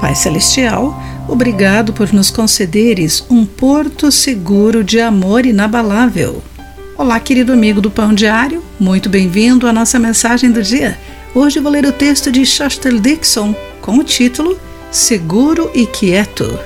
Pai 0.00 0.14
Celestial, 0.14 0.94
obrigado 1.26 1.92
por 1.92 2.12
nos 2.12 2.30
concederes 2.30 3.24
um 3.30 3.46
porto 3.46 4.12
seguro 4.12 4.84
de 4.84 5.00
amor 5.00 5.46
inabalável. 5.46 6.42
Olá, 6.98 7.18
querido 7.18 7.52
amigo 7.52 7.80
do 7.80 7.90
Pão 7.90 8.12
Diário, 8.12 8.62
muito 8.78 9.08
bem-vindo 9.08 9.66
à 9.66 9.72
nossa 9.72 9.98
mensagem 9.98 10.52
do 10.52 10.62
dia. 10.62 10.98
Hoje 11.34 11.60
vou 11.60 11.72
ler 11.72 11.86
o 11.86 11.92
texto 11.92 12.30
de 12.30 12.44
Shostel 12.44 13.00
Dixon 13.00 13.54
com 13.80 13.96
o 13.96 14.04
título 14.04 14.58
Seguro 14.90 15.70
e 15.74 15.86
Quieto. 15.86 16.58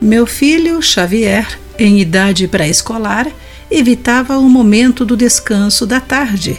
Meu 0.00 0.26
filho 0.26 0.80
Xavier, 0.80 1.58
em 1.76 2.00
idade 2.00 2.46
pré-escolar, 2.46 3.26
evitava 3.68 4.38
o 4.38 4.48
momento 4.48 5.04
do 5.04 5.16
descanso 5.16 5.84
da 5.84 6.00
tarde 6.00 6.58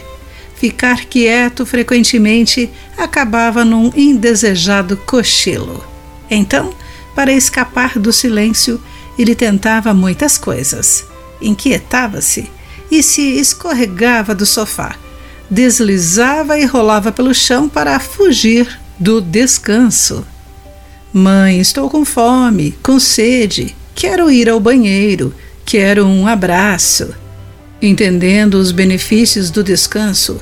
Ficar 0.60 1.06
quieto 1.06 1.64
frequentemente 1.64 2.68
acabava 2.94 3.64
num 3.64 3.90
indesejado 3.96 4.94
cochilo. 4.94 5.82
Então, 6.30 6.74
para 7.14 7.32
escapar 7.32 7.98
do 7.98 8.12
silêncio, 8.12 8.78
ele 9.18 9.34
tentava 9.34 9.94
muitas 9.94 10.36
coisas. 10.36 11.06
Inquietava-se 11.40 12.50
e 12.90 13.02
se 13.02 13.22
escorregava 13.40 14.34
do 14.34 14.44
sofá. 14.44 14.96
Deslizava 15.48 16.58
e 16.58 16.66
rolava 16.66 17.10
pelo 17.10 17.34
chão 17.34 17.66
para 17.66 17.98
fugir 17.98 18.68
do 18.98 19.18
descanso. 19.18 20.26
Mãe, 21.10 21.58
estou 21.58 21.88
com 21.88 22.04
fome, 22.04 22.72
com 22.82 23.00
sede, 23.00 23.74
quero 23.94 24.30
ir 24.30 24.46
ao 24.46 24.60
banheiro, 24.60 25.34
quero 25.64 26.04
um 26.04 26.26
abraço. 26.26 27.14
Entendendo 27.80 28.56
os 28.56 28.72
benefícios 28.72 29.50
do 29.50 29.64
descanso, 29.64 30.38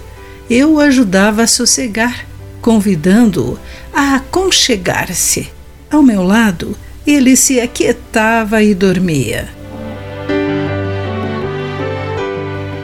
eu 0.51 0.75
o 0.75 0.80
ajudava 0.80 1.43
a 1.43 1.47
sossegar, 1.47 2.27
convidando-o 2.61 3.59
a 3.93 4.17
aconchegar-se. 4.17 5.50
Ao 5.91 6.03
meu 6.03 6.23
lado, 6.23 6.77
ele 7.06 7.36
se 7.36 7.61
aquietava 7.61 8.62
e 8.62 8.75
dormia. 8.75 9.48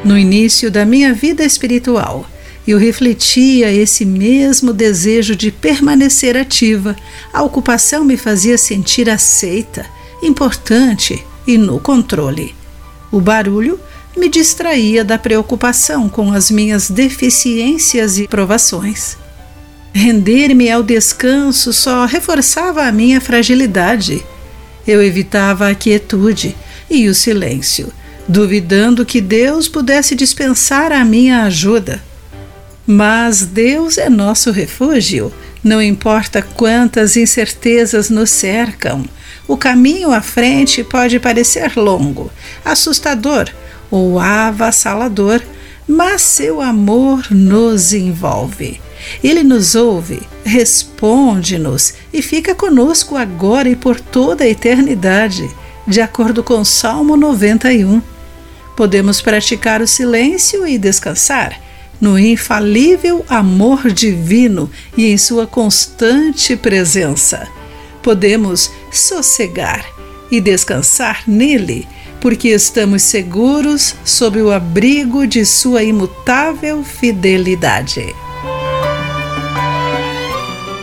No 0.05 0.19
início 0.19 0.71
da 0.71 0.85
minha 0.85 1.15
vida 1.15 1.45
espiritual, 1.45 2.27
eu 2.67 2.79
refletia 2.79 3.71
esse 3.71 4.05
mesmo 4.05 4.73
desejo 4.73 5.37
de 5.37 5.51
permanecer 5.51 6.37
ativa. 6.37 6.97
A 7.33 7.43
ocupação 7.43 8.05
me 8.05 8.17
fazia 8.17 8.57
sentir 8.57 9.09
aceita, 9.09 9.87
importante 10.23 11.25
e 11.47 11.59
no 11.59 11.79
controle. 11.79 12.55
O 13.13 13.21
barulho 13.21 13.79
me 14.17 14.29
distraía 14.29 15.05
da 15.05 15.19
preocupação 15.19 16.09
com 16.09 16.33
as 16.33 16.51
minhas 16.51 16.91
deficiências 16.91 18.19
e 18.19 18.29
provações. 18.29 19.17
Render-me 19.93 20.71
ao 20.71 20.83
descanso 20.83 21.73
só 21.73 22.05
reforçava 22.05 22.85
a 22.85 22.93
minha 22.93 23.21
fragilidade. 23.21 24.25
Eu 24.87 25.03
evitava 25.03 25.69
a 25.69 25.75
quietude 25.75 26.55
e 26.91 27.09
o 27.09 27.15
silêncio, 27.15 27.93
duvidando 28.29 29.05
que 29.05 29.21
Deus 29.21 29.69
pudesse 29.69 30.15
dispensar 30.15 30.93
a 30.93 31.05
minha 31.05 31.45
ajuda. 31.45 32.03
Mas 32.87 33.43
Deus 33.43 33.97
é 33.97 34.11
nosso 34.11 34.51
refúgio, 34.51 35.33
não 35.63 35.81
importa 35.81 36.43
quantas 36.43 37.17
incertezas 37.17 38.11
nos 38.11 38.31
cercam. 38.31 39.05
O 39.49 39.57
caminho 39.57 40.13
à 40.13 40.21
frente 40.21 40.85
pode 40.85 41.19
parecer 41.19 41.77
longo, 41.77 42.31
assustador 42.65 43.49
ou 43.91 44.19
avassalador, 44.19 45.41
mas 45.87 46.23
seu 46.23 46.61
amor 46.61 47.27
nos 47.31 47.93
envolve. 47.93 48.81
Ele 49.23 49.43
nos 49.43 49.75
ouve, 49.75 50.23
responde-nos 50.45 51.95
e 52.13 52.23
fica 52.23 52.55
conosco 52.55 53.17
agora 53.17 53.69
e 53.69 53.77
por 53.77 54.01
toda 54.01 54.45
a 54.45 54.49
eternidade, 54.49 55.49
de 55.87 56.01
acordo 56.01 56.43
com 56.43 56.65
Salmo 56.65 57.17
91. 57.17 58.01
Podemos 58.77 59.21
praticar 59.21 59.81
o 59.81 59.87
silêncio 59.87 60.67
e 60.67 60.79
descansar 60.79 61.61
no 62.01 62.19
infalível 62.19 63.25
amor 63.29 63.91
divino 63.91 64.71
e 64.97 65.07
em 65.07 65.17
sua 65.17 65.47
constante 65.47 66.57
presença. 66.57 67.47
Podemos 68.03 68.71
sossegar 68.91 69.85
e 70.31 70.41
descansar 70.41 71.23
nele 71.27 71.87
porque 72.25 72.49
estamos 72.49 73.03
seguros 73.03 73.95
sob 74.03 74.41
o 74.41 74.51
abrigo 74.51 75.27
de 75.27 75.45
Sua 75.45 75.83
imutável 75.83 76.83
fidelidade. 76.83 78.15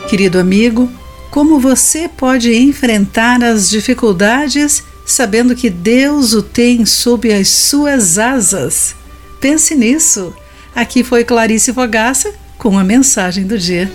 Querido 0.07 0.37
amigo, 0.37 0.87
como 1.31 1.59
você 1.59 2.07
pode 2.07 2.53
enfrentar 2.53 3.43
as 3.43 3.67
dificuldades 3.71 4.83
sabendo 5.03 5.55
que 5.55 5.71
Deus 5.71 6.33
o 6.33 6.43
tem 6.43 6.85
sob 6.85 7.33
as 7.33 7.47
suas 7.47 8.19
asas? 8.19 8.93
Pense 9.39 9.73
nisso. 9.73 10.35
Aqui 10.75 11.03
foi 11.03 11.23
Clarice 11.23 11.73
Fogaça 11.73 12.31
com 12.59 12.77
a 12.77 12.83
mensagem 12.83 13.47
do 13.47 13.57
dia. 13.57 13.91